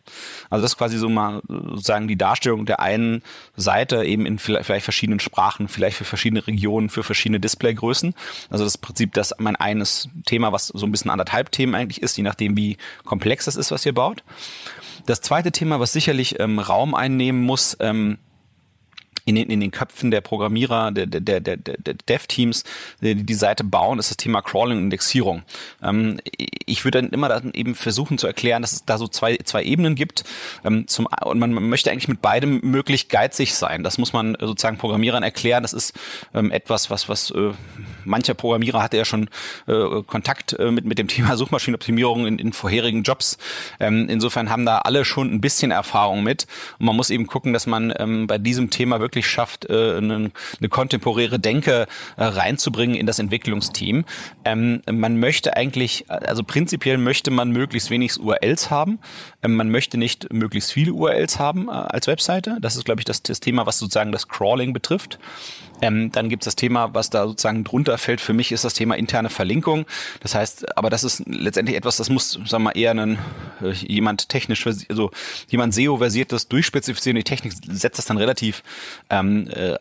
[0.49, 1.43] Also das ist quasi so mal
[1.91, 3.23] sozusagen die Darstellung der einen
[3.57, 8.15] Seite eben in vielleicht verschiedenen Sprachen, vielleicht für verschiedene Regionen, für verschiedene Displaygrößen.
[8.49, 12.17] Also das Prinzip, das mein eines Thema, was so ein bisschen anderthalb Themen eigentlich ist,
[12.17, 14.23] je nachdem wie komplex das ist, was ihr baut.
[15.07, 18.19] Das zweite Thema, was sicherlich ähm, Raum einnehmen muss, ähm,
[19.25, 22.65] in den, in den Köpfen der Programmierer, der, der, der, der, der Dev-Teams,
[23.01, 25.43] die die Seite bauen, ist das Thema Crawling und Indexierung.
[25.83, 26.21] Ähm,
[26.67, 29.63] ich würde dann immer dann eben versuchen zu erklären, dass es da so zwei, zwei
[29.63, 30.25] Ebenen gibt.
[30.65, 33.83] Ähm, zum, und man, möchte eigentlich mit beidem möglich geizig sein.
[33.83, 35.63] Das muss man sozusagen Programmierern erklären.
[35.63, 35.99] Das ist
[36.35, 37.53] ähm, etwas, was, was äh,
[38.05, 39.29] mancher Programmierer hatte ja schon
[39.67, 43.39] äh, Kontakt äh, mit, mit dem Thema Suchmaschinenoptimierung in, in vorherigen Jobs.
[43.79, 46.47] Ähm, insofern haben da alle schon ein bisschen Erfahrung mit.
[46.79, 50.31] Und man muss eben gucken, dass man ähm, bei diesem Thema wirklich schafft, äh, eine,
[50.59, 54.05] eine kontemporäre Denke äh, reinzubringen in das Entwicklungsteam.
[54.45, 58.99] Ähm, man möchte eigentlich, also prinzipiell möchte man möglichst wenig URLs haben.
[59.43, 62.59] Ähm, man möchte nicht möglichst viele URLs haben äh, als Webseite.
[62.61, 65.19] Das ist, glaube ich, das, das Thema, was sozusagen das Crawling betrifft.
[65.83, 68.21] Ähm, dann gibt es das Thema, was da sozusagen drunter fällt.
[68.21, 69.87] Für mich ist das Thema interne Verlinkung.
[70.21, 73.19] Das heißt, aber das ist letztendlich etwas, das muss, sagen wir mal, eher ein,
[73.63, 75.11] äh, jemand technisch, also
[75.49, 77.17] jemand SEO-versiertes durchspezifizieren.
[77.17, 78.63] Die Technik setzt das dann relativ
[79.11, 79.77] ähm, äh,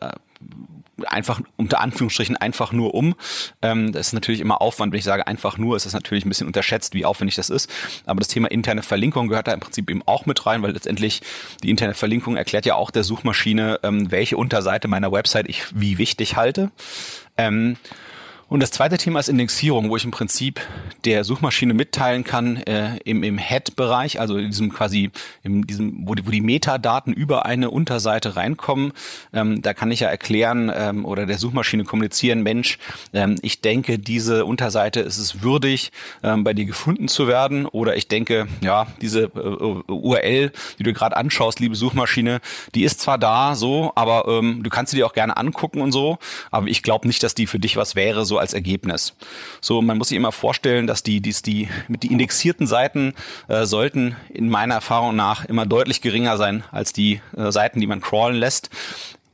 [1.06, 3.14] einfach unter Anführungsstrichen einfach nur um.
[3.62, 6.28] Ähm, das ist natürlich immer Aufwand, wenn ich sage einfach nur, ist das natürlich ein
[6.28, 7.70] bisschen unterschätzt, wie aufwendig das ist.
[8.06, 11.22] Aber das Thema interne Verlinkung gehört da im Prinzip eben auch mit rein, weil letztendlich
[11.62, 15.98] die interne Verlinkung erklärt ja auch der Suchmaschine, ähm, welche Unterseite meiner Website ich wie
[15.98, 16.70] wichtig halte.
[17.36, 17.76] Ähm,
[18.50, 20.60] und das zweite Thema ist Indexierung, wo ich im Prinzip
[21.04, 25.10] der Suchmaschine mitteilen kann äh, im, im Head-Bereich, also in diesem quasi,
[25.44, 28.92] in diesem, wo die, wo die Metadaten über eine Unterseite reinkommen.
[29.32, 32.78] Ähm, da kann ich ja erklären ähm, oder der Suchmaschine kommunizieren, Mensch,
[33.12, 35.92] ähm, ich denke, diese Unterseite ist es würdig,
[36.24, 37.66] ähm, bei dir gefunden zu werden.
[37.66, 42.40] Oder ich denke, ja, diese äh, URL, die du gerade anschaust, liebe Suchmaschine,
[42.74, 45.92] die ist zwar da so, aber ähm, du kannst sie dir auch gerne angucken und
[45.92, 46.18] so,
[46.50, 49.14] aber ich glaube nicht, dass die für dich was wäre, so als Ergebnis.
[49.60, 53.14] So, man muss sich immer vorstellen, dass die, die, die mit die indexierten Seiten
[53.48, 57.86] äh, sollten in meiner Erfahrung nach immer deutlich geringer sein als die äh, Seiten, die
[57.86, 58.70] man crawlen lässt.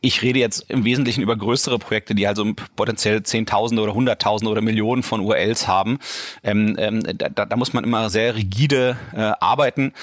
[0.02, 4.60] Ich rede jetzt im Wesentlichen über größere Projekte, die also potenziell Zehntausende oder Hunderttausende oder
[4.60, 5.98] Millionen von URLs haben.
[6.44, 9.94] Ähm, ähm, da, da muss man immer sehr rigide äh, arbeiten.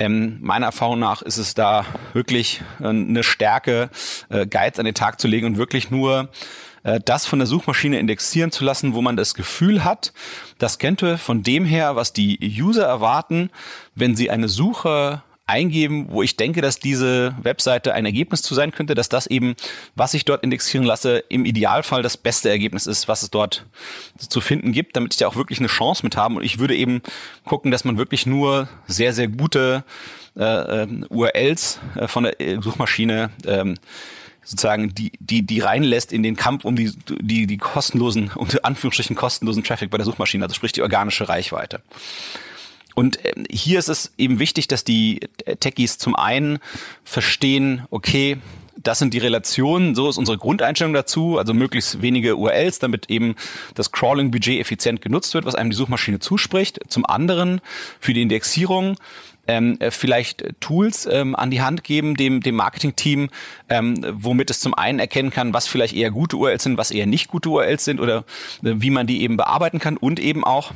[0.00, 3.90] Ähm, meiner Erfahrung nach ist es da wirklich äh, eine Stärke,
[4.30, 6.30] äh, Guides an den Tag zu legen und wirklich nur
[6.82, 10.12] das von der Suchmaschine indexieren zu lassen, wo man das Gefühl hat,
[10.58, 13.50] das könnte von dem her, was die User erwarten,
[13.94, 18.70] wenn sie eine Suche eingeben, wo ich denke, dass diese Webseite ein Ergebnis zu sein
[18.70, 19.56] könnte, dass das eben,
[19.96, 23.66] was ich dort indexieren lasse, im Idealfall das beste Ergebnis ist, was es dort
[24.16, 26.36] zu finden gibt, damit ich da auch wirklich eine Chance mit habe.
[26.36, 27.02] Und ich würde eben
[27.44, 29.84] gucken, dass man wirklich nur sehr, sehr gute
[30.36, 33.76] äh, äh, URLs äh, von der äh, Suchmaschine ähm,
[34.44, 39.16] sozusagen die, die, die reinlässt in den Kampf um die, die, die kostenlosen, unter Anführungsstrichen
[39.16, 41.80] kostenlosen Traffic bei der Suchmaschine, also sprich die organische Reichweite.
[42.94, 45.20] Und ähm, hier ist es eben wichtig, dass die
[45.60, 46.58] Techies zum einen
[47.04, 48.38] verstehen, okay,
[48.82, 53.34] das sind die Relationen, so ist unsere Grundeinstellung dazu, also möglichst wenige URLs, damit eben
[53.74, 56.80] das Crawling-Budget effizient genutzt wird, was einem die Suchmaschine zuspricht.
[56.88, 57.60] Zum anderen
[58.00, 58.96] für die Indexierung
[59.50, 63.30] ähm, äh, vielleicht Tools ähm, an die Hand geben, dem, dem Marketing-Team,
[63.68, 67.06] ähm, womit es zum einen erkennen kann, was vielleicht eher gute URLs sind, was eher
[67.06, 68.18] nicht gute URLs sind oder
[68.62, 70.72] äh, wie man die eben bearbeiten kann und eben auch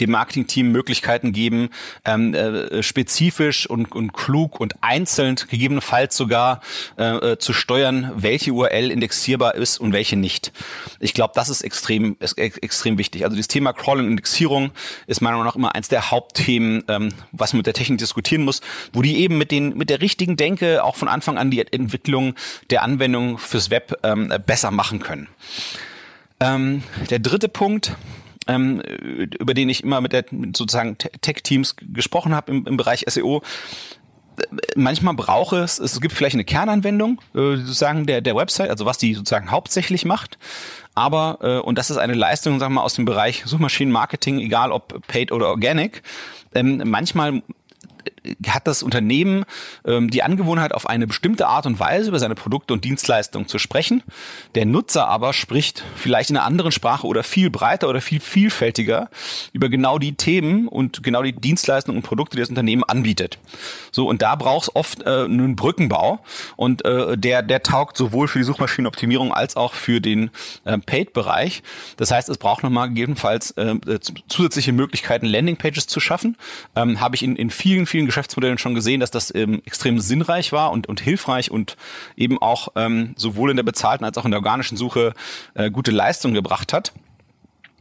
[0.00, 1.70] dem Marketing-Team Möglichkeiten geben,
[2.04, 6.60] ähm, äh, spezifisch und, und klug und einzeln gegebenenfalls sogar
[6.98, 10.52] äh, äh zu steuern, welche URL indexierbar ist und welche nicht.
[11.00, 13.24] Ich glaube, das ist extrem, ist extrem wichtig.
[13.24, 14.70] Also das Thema Crawling und Indexierung
[15.06, 18.44] ist meiner Meinung nach immer eins der Hauptthemen, ähm, was man mit der Technik diskutieren
[18.44, 18.60] muss,
[18.92, 22.34] wo die eben mit den mit der richtigen Denke auch von Anfang an die Entwicklung
[22.70, 25.28] der Anwendung fürs Web ähm, besser machen können.
[26.40, 27.96] Ähm, der dritte Punkt
[28.48, 30.24] ähm, über den ich immer mit der
[30.56, 33.42] sozusagen Tech-Teams gesprochen habe im, im Bereich SEO,
[34.76, 38.98] manchmal brauche es, es gibt vielleicht eine Kernanwendung äh, sozusagen der, der Website, also was
[38.98, 40.38] die sozusagen hauptsächlich macht.
[40.94, 44.72] Aber, äh, und das ist eine Leistung, sagen wir mal, aus dem Bereich Suchmaschinenmarketing, egal
[44.72, 46.02] ob paid oder organic,
[46.54, 47.42] ähm, manchmal
[48.46, 49.44] hat das Unternehmen
[49.84, 53.58] ähm, die Angewohnheit, auf eine bestimmte Art und Weise über seine Produkte und Dienstleistungen zu
[53.58, 54.02] sprechen.
[54.54, 59.10] Der Nutzer aber spricht vielleicht in einer anderen Sprache oder viel breiter oder viel vielfältiger
[59.52, 63.38] über genau die Themen und genau die Dienstleistungen und Produkte, die das Unternehmen anbietet.
[63.90, 66.20] So, und da braucht es oft äh, einen Brückenbau
[66.56, 70.30] und äh, der, der taugt sowohl für die Suchmaschinenoptimierung als auch für den
[70.64, 71.62] äh, Paid-Bereich.
[71.96, 73.76] Das heißt, es braucht nochmal gegebenenfalls äh,
[74.28, 76.36] zusätzliche Möglichkeiten, Landingpages zu schaffen.
[76.76, 80.52] Ähm, Habe ich in, in vielen, vielen Geschäftsmodellen schon gesehen, dass das ähm, extrem sinnreich
[80.52, 81.76] war und, und hilfreich und
[82.16, 85.14] eben auch ähm, sowohl in der bezahlten als auch in der organischen Suche
[85.54, 86.92] äh, gute Leistung gebracht hat.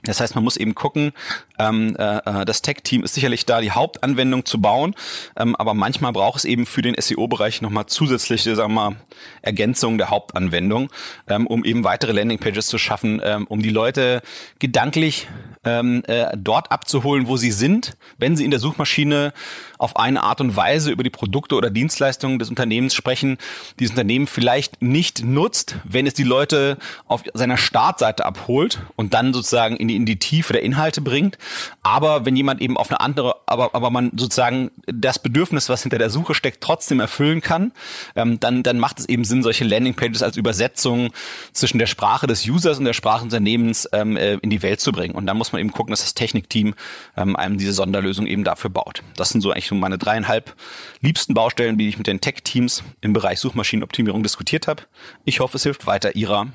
[0.07, 1.11] Das heißt, man muss eben gucken,
[1.59, 4.95] ähm, äh, äh, das Tech-Team ist sicherlich da, die Hauptanwendung zu bauen,
[5.35, 8.95] ähm, aber manchmal braucht es eben für den SEO-Bereich nochmal zusätzliche, sagen wir mal,
[9.41, 10.89] Ergänzungen der Hauptanwendung,
[11.27, 14.21] ähm, um eben weitere Landingpages zu schaffen, ähm, um die Leute
[14.59, 15.27] gedanklich
[15.63, 19.33] ähm, äh, dort abzuholen, wo sie sind, wenn sie in der Suchmaschine
[19.77, 23.37] auf eine Art und Weise über die Produkte oder Dienstleistungen des Unternehmens sprechen,
[23.79, 29.13] die das Unternehmen vielleicht nicht nutzt, wenn es die Leute auf seiner Startseite abholt und
[29.13, 31.37] dann sozusagen in die, in die Tiefe der Inhalte bringt.
[31.83, 35.97] Aber wenn jemand eben auf eine andere, aber, aber man sozusagen das Bedürfnis, was hinter
[35.97, 37.73] der Suche steckt, trotzdem erfüllen kann,
[38.15, 41.11] ähm, dann, dann macht es eben Sinn, solche Landingpages als Übersetzung
[41.51, 44.79] zwischen der Sprache des Users und der Sprache des Unternehmens ähm, äh, in die Welt
[44.79, 45.15] zu bringen.
[45.15, 46.75] Und dann muss man eben gucken, dass das Technikteam
[47.17, 49.03] ähm, einem diese Sonderlösung eben dafür baut.
[49.15, 50.55] Das sind so eigentlich so meine dreieinhalb
[51.01, 54.83] liebsten Baustellen, die ich mit den Tech-Teams im Bereich Suchmaschinenoptimierung diskutiert habe.
[55.25, 56.47] Ich hoffe, es hilft weiter Ira.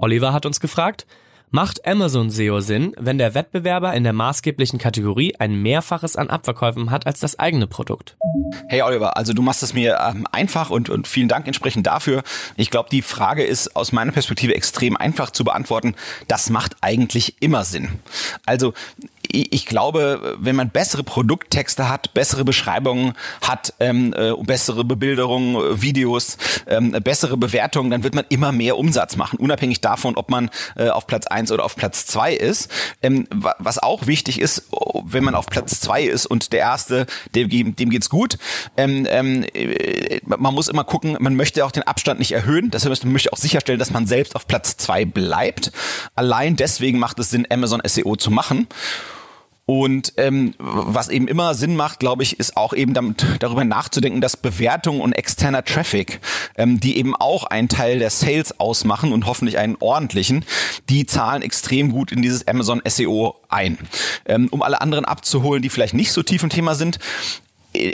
[0.00, 1.06] Oliver hat uns gefragt,
[1.50, 6.90] Macht Amazon SEO Sinn, wenn der Wettbewerber in der maßgeblichen Kategorie ein Mehrfaches an Abverkäufen
[6.90, 8.18] hat als das eigene Produkt?
[8.68, 12.22] Hey Oliver, also du machst es mir ähm, einfach und, und vielen Dank entsprechend dafür.
[12.56, 15.94] Ich glaube, die Frage ist aus meiner Perspektive extrem einfach zu beantworten.
[16.26, 18.00] Das macht eigentlich immer Sinn.
[18.44, 18.74] Also
[19.30, 25.82] ich glaube, wenn man bessere Produkttexte hat, bessere Beschreibungen hat, ähm, äh, bessere Bebilderungen, äh,
[25.82, 30.50] Videos, ähm, bessere Bewertungen, dann wird man immer mehr Umsatz machen, unabhängig davon, ob man
[30.76, 32.70] äh, auf Platz eins oder auf Platz zwei ist.
[33.02, 34.68] Ähm, was auch wichtig ist,
[35.04, 38.38] wenn man auf Platz zwei ist und der Erste, dem, dem geht's gut,
[38.76, 43.04] ähm, ähm, äh, man muss immer gucken, man möchte auch den Abstand nicht erhöhen, heißt,
[43.04, 45.72] man möchte auch sicherstellen, dass man selbst auf Platz zwei bleibt.
[46.14, 48.66] Allein deswegen macht es Sinn, Amazon SEO zu machen.
[49.70, 54.22] Und ähm, was eben immer Sinn macht, glaube ich, ist auch eben damit, darüber nachzudenken,
[54.22, 56.20] dass Bewertung und externer Traffic,
[56.56, 60.46] ähm, die eben auch einen Teil der Sales ausmachen und hoffentlich einen ordentlichen,
[60.88, 63.76] die zahlen extrem gut in dieses Amazon SEO ein.
[64.24, 66.98] Ähm, um alle anderen abzuholen, die vielleicht nicht so tief im Thema sind,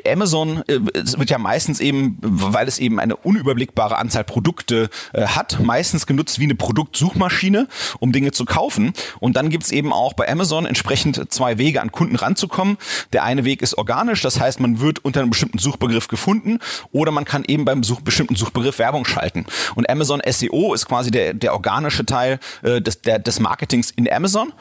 [0.06, 0.78] Amazon äh,
[1.18, 6.38] wird ja meistens eben, weil es eben eine unüberblickbare Anzahl Produkte äh, hat, meistens genutzt
[6.38, 7.66] wie eine Produktsuchmaschine,
[7.98, 8.92] um Dinge zu kaufen.
[9.18, 12.78] Und dann gibt's eben auch bei Amazon entsprechend zwei Wege, an Kunden ranzukommen.
[13.12, 16.58] Der eine Weg ist organisch, das heißt, man wird unter einem bestimmten Suchbegriff gefunden
[16.92, 19.44] oder man kann eben beim Such bestimmten Suchbegriff Werbung schalten.
[19.74, 24.10] Und Amazon SEO ist quasi der, der organische Teil äh, des, der, des Marketings in
[24.10, 24.52] Amazon.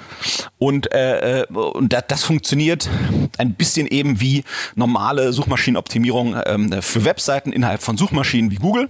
[0.58, 2.90] Und, äh, äh und das, das funktioniert
[3.38, 4.44] ein bisschen eben wie
[4.76, 8.88] normal normale Suchmaschinenoptimierung ähm, für Webseiten innerhalb von Suchmaschinen wie Google.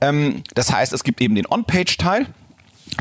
[0.00, 2.26] Ähm, das heißt, es gibt eben den On-Page-Teil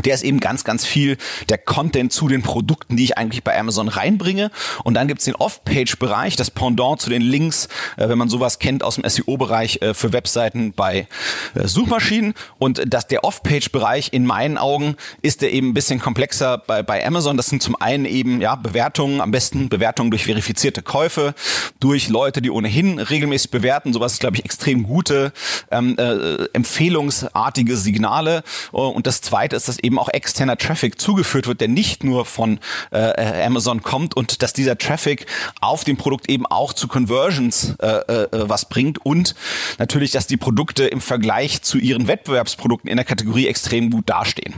[0.03, 1.17] der ist eben ganz, ganz viel
[1.49, 4.51] der Content zu den Produkten, die ich eigentlich bei Amazon reinbringe.
[4.83, 7.67] Und dann gibt's den Off-Page-Bereich, das Pendant zu den Links,
[7.97, 11.07] äh, wenn man sowas kennt aus dem SEO-Bereich äh, für Webseiten bei
[11.53, 12.33] äh, Suchmaschinen.
[12.59, 17.05] Und dass der Off-Page-Bereich in meinen Augen ist der eben ein bisschen komplexer bei, bei
[17.05, 17.37] Amazon.
[17.37, 21.33] Das sind zum einen eben ja Bewertungen, am besten Bewertungen durch verifizierte Käufe,
[21.79, 23.93] durch Leute, die ohnehin regelmäßig bewerten.
[23.93, 25.31] Sowas ist, glaube ich, extrem gute,
[25.71, 28.43] ähm, äh, empfehlungsartige Signale.
[28.71, 32.59] Und das zweite ist, dass eben auch externer Traffic zugeführt wird, der nicht nur von
[32.91, 35.25] äh, Amazon kommt und dass dieser Traffic
[35.61, 39.35] auf dem Produkt eben auch zu Conversions äh, äh, was bringt und
[39.77, 44.53] natürlich, dass die Produkte im Vergleich zu ihren Wettbewerbsprodukten in der Kategorie extrem gut dastehen.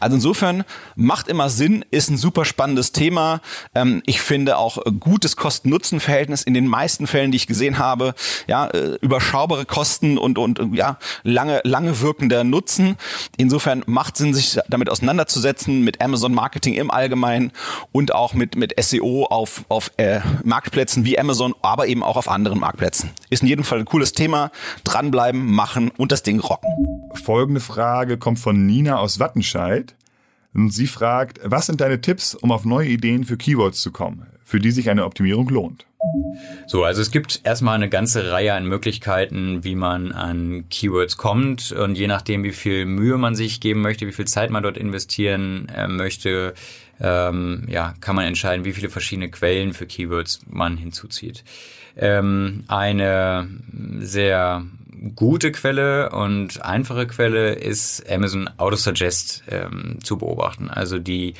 [0.00, 0.64] Also insofern
[0.96, 3.40] macht immer Sinn, ist ein super spannendes Thema.
[3.74, 8.14] Ähm, ich finde auch gutes Kosten-Nutzen-Verhältnis in den meisten Fällen, die ich gesehen habe,
[8.46, 12.96] ja, äh, überschaubare Kosten und und ja, lange lange wirkender Nutzen.
[13.36, 17.52] Insofern macht Sinn, sich damit auseinanderzusetzen, mit Amazon Marketing im Allgemeinen
[17.92, 22.28] und auch mit, mit SEO auf, auf äh, Marktplätzen wie Amazon, aber eben auch auf
[22.28, 23.10] anderen Marktplätzen.
[23.30, 24.50] Ist in jedem Fall ein cooles Thema.
[24.84, 26.68] Dranbleiben, machen und das Ding rocken.
[27.14, 29.94] Folgende Frage kommt von Nina aus Wattenscheid.
[30.54, 34.26] Und sie fragt, was sind deine Tipps, um auf neue Ideen für Keywords zu kommen,
[34.44, 35.87] für die sich eine Optimierung lohnt?
[36.66, 41.72] So, also es gibt erstmal eine ganze Reihe an Möglichkeiten, wie man an Keywords kommt
[41.72, 44.76] und je nachdem, wie viel Mühe man sich geben möchte, wie viel Zeit man dort
[44.76, 46.54] investieren äh, möchte,
[47.00, 51.44] ähm, ja, kann man entscheiden, wie viele verschiedene Quellen für Keywords man hinzuzieht.
[51.96, 53.48] Ähm, eine
[53.98, 54.64] sehr
[55.14, 60.70] gute Quelle und einfache Quelle ist Amazon Autosuggest ähm, zu beobachten.
[60.70, 61.34] Also die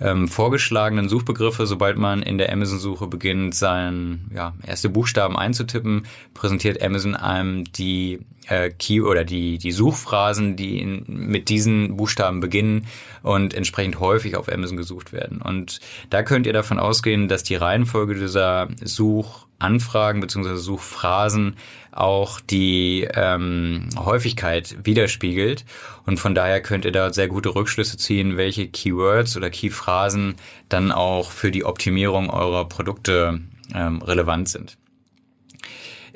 [0.00, 6.82] ähm, vorgeschlagenen Suchbegriffe, sobald man in der Amazon-Suche beginnt, seinen ja, erste Buchstaben einzutippen, präsentiert
[6.82, 12.86] Amazon einem die äh, Key oder die, die Suchphrasen, die in, mit diesen Buchstaben beginnen
[13.22, 15.40] und entsprechend häufig auf Amazon gesucht werden.
[15.40, 15.80] Und
[16.10, 20.56] da könnt ihr davon ausgehen, dass die Reihenfolge dieser Such Suchanfragen bzw.
[20.56, 21.56] Suchphrasen
[21.90, 25.64] auch die ähm, Häufigkeit widerspiegelt.
[26.06, 30.34] Und von daher könnt ihr da sehr gute Rückschlüsse ziehen, welche Keywords oder Keyphrasen
[30.68, 33.40] dann auch für die Optimierung eurer Produkte
[33.74, 34.76] ähm, relevant sind.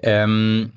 [0.03, 0.73] Ähm,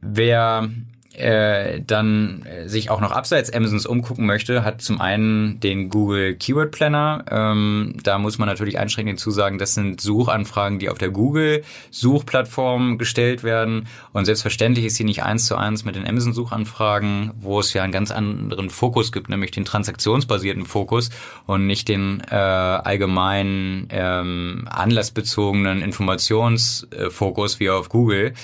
[0.00, 0.68] wer
[1.14, 6.36] äh, dann äh, sich auch noch abseits Amazons umgucken möchte, hat zum einen den Google
[6.36, 7.24] Keyword Planner.
[7.28, 12.96] Ähm, da muss man natürlich einschränkend zusagen, das sind Suchanfragen, die auf der Google Suchplattform
[12.96, 13.88] gestellt werden.
[14.12, 17.82] Und selbstverständlich ist sie nicht eins zu eins mit den Amazon Suchanfragen, wo es ja
[17.82, 21.10] einen ganz anderen Fokus gibt, nämlich den transaktionsbasierten Fokus
[21.46, 28.34] und nicht den äh, allgemeinen ähm, anlassbezogenen Informationsfokus wie auf Google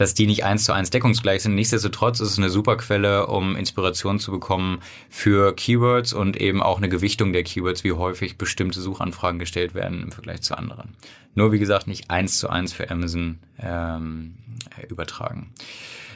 [0.00, 1.54] dass die nicht eins zu eins deckungsgleich sind.
[1.54, 6.78] Nichtsdestotrotz ist es eine super Quelle, um Inspiration zu bekommen für Keywords und eben auch
[6.78, 10.96] eine Gewichtung der Keywords, wie häufig bestimmte Suchanfragen gestellt werden im Vergleich zu anderen.
[11.36, 14.34] Nur wie gesagt, nicht eins zu eins für Amazon ähm,
[14.88, 15.52] übertragen.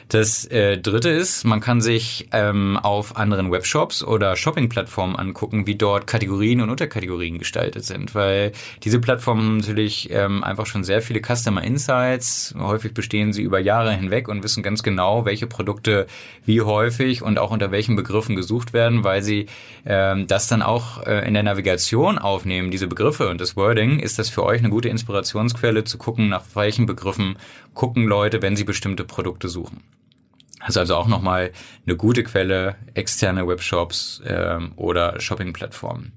[0.09, 5.73] Das äh, dritte ist, man kann sich ähm, auf anderen Webshops oder Shopping-Plattformen angucken, wie
[5.73, 8.51] dort Kategorien und Unterkategorien gestaltet sind, weil
[8.83, 12.53] diese Plattformen natürlich ähm, einfach schon sehr viele Customer Insights.
[12.55, 16.05] Häufig bestehen sie über Jahre hinweg und wissen ganz genau, welche Produkte
[16.45, 19.47] wie häufig und auch unter welchen Begriffen gesucht werden, weil sie
[19.87, 23.97] ähm, das dann auch äh, in der Navigation aufnehmen, diese Begriffe und das Wording.
[23.99, 27.37] Ist das für euch eine gute Inspirationsquelle zu gucken, nach welchen Begriffen
[27.73, 29.81] gucken Leute, wenn sie bestimmte Produkte suchen?
[30.65, 31.51] Also also auch nochmal
[31.85, 36.11] eine gute Quelle, externe Webshops ähm, oder Shopping-Plattformen.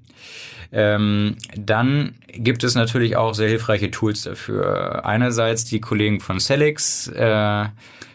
[0.71, 5.05] Ähm, dann gibt es natürlich auch sehr hilfreiche Tools dafür.
[5.05, 7.65] Einerseits die Kollegen von Celix, äh,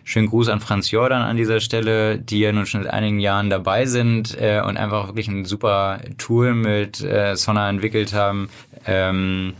[0.03, 3.49] schönen Gruß an Franz Jordan an dieser Stelle, die ja nun schon seit einigen Jahren
[3.49, 8.51] dabei sind äh, und einfach wirklich ein super Tool mit äh, Sona entwickelt haben,
[8.87, 9.55] ähm,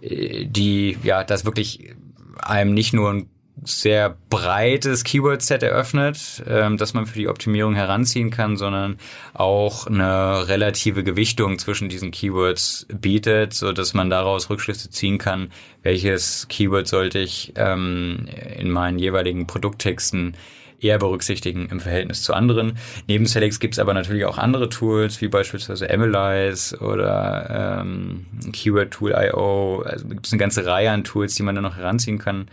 [0.00, 1.94] die ja das wirklich
[2.40, 3.28] einem nicht nur ein
[3.62, 8.98] sehr breites Keyword-Set eröffnet, ähm, das man für die Optimierung heranziehen kann, sondern
[9.32, 15.52] auch eine relative Gewichtung zwischen diesen Keywords bietet, so dass man daraus Rückschlüsse ziehen kann,
[15.82, 18.26] welches Keyword sollte ich ähm,
[18.56, 20.36] in meinen jeweiligen Produkttexten
[20.80, 22.76] eher berücksichtigen im Verhältnis zu anderen.
[23.08, 28.90] Neben Select gibt es aber natürlich auch andere Tools, wie beispielsweise Analyze oder ähm, Keyword
[28.90, 29.82] Tool IO.
[29.86, 32.48] Also gibt es eine ganze Reihe an Tools, die man da noch heranziehen kann.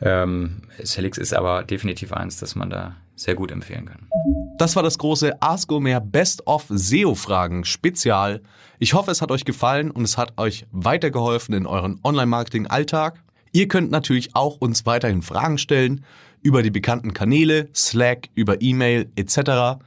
[0.00, 4.08] Ähm, Celix ist aber definitiv eins, das man da sehr gut empfehlen kann.
[4.58, 8.42] Das war das große Ask Omer Best of SEO-Fragen Spezial.
[8.78, 13.22] Ich hoffe, es hat euch gefallen und es hat euch weitergeholfen in euren Online-Marketing-Alltag.
[13.52, 16.04] Ihr könnt natürlich auch uns weiterhin Fragen stellen
[16.42, 19.80] über die bekannten Kanäle, Slack, über E-Mail etc.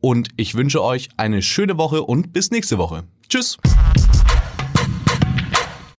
[0.00, 3.04] Und ich wünsche euch eine schöne Woche und bis nächste Woche.
[3.28, 3.56] Tschüss!